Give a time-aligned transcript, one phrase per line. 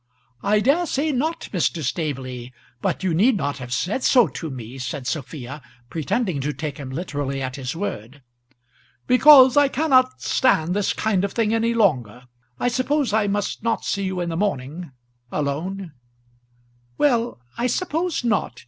[0.41, 1.83] "I dare say not, Mr.
[1.83, 2.51] Staveley;
[2.81, 6.89] but you need not have said so to me," said Sophia, pretending to take him
[6.89, 8.23] literally at his word.
[9.05, 12.23] "Because I cannot stand this kind of thing any longer.
[12.59, 14.91] I suppose I must not see you in the morning,
[15.31, 15.91] alone?"
[16.97, 18.59] "Well, I suppose not.